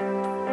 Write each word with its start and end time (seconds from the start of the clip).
Bye. 0.00 0.49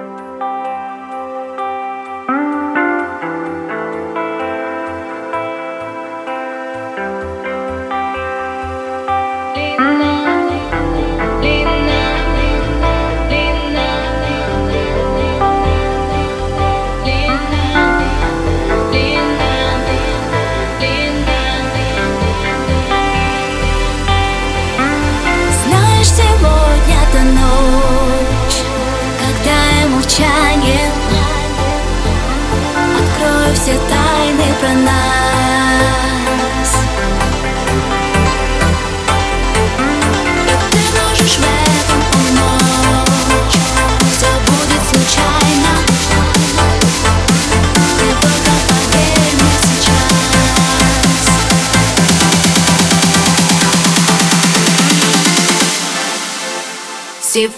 Сегодня 57.38 57.54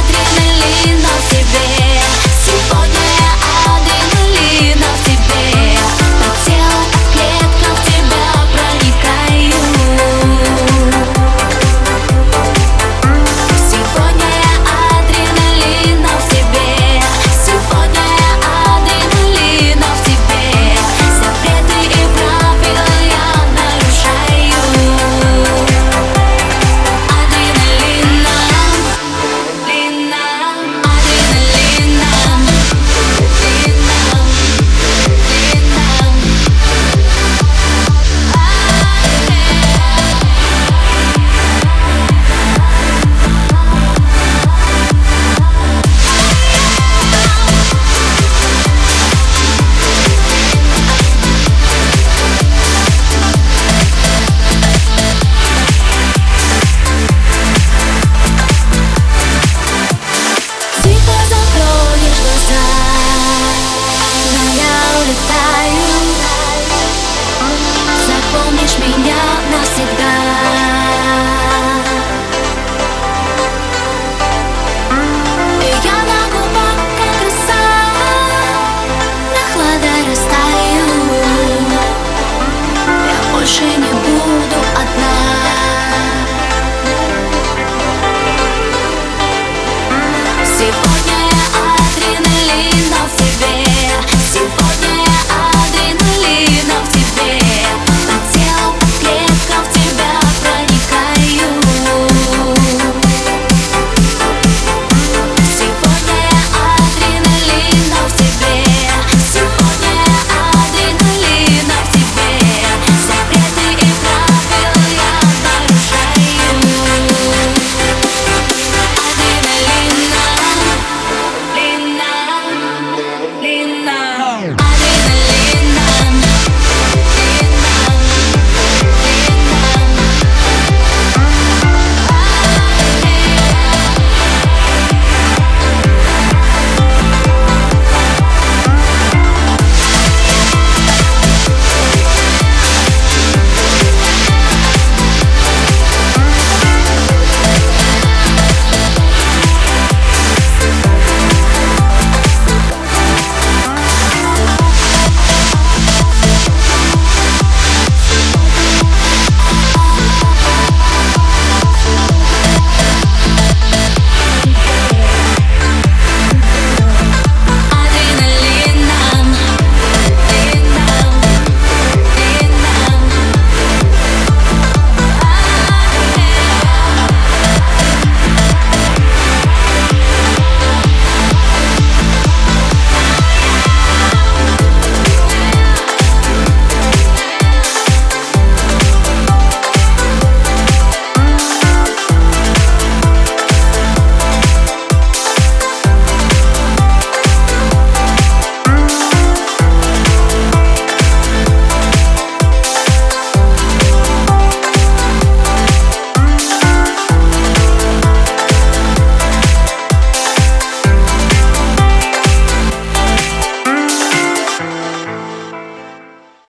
адреналин 0.00 1.00
в 1.00 1.32
себе 1.32 1.93